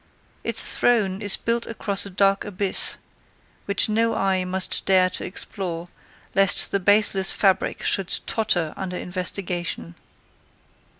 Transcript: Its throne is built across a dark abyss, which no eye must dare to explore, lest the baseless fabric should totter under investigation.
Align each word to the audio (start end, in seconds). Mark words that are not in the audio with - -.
Its 0.43 0.79
throne 0.79 1.21
is 1.21 1.37
built 1.37 1.67
across 1.67 2.07
a 2.07 2.09
dark 2.09 2.43
abyss, 2.43 2.97
which 3.65 3.87
no 3.87 4.15
eye 4.15 4.43
must 4.43 4.83
dare 4.87 5.11
to 5.11 5.23
explore, 5.23 5.89
lest 6.33 6.71
the 6.71 6.79
baseless 6.79 7.31
fabric 7.31 7.83
should 7.85 8.11
totter 8.25 8.73
under 8.75 8.97
investigation. 8.97 9.93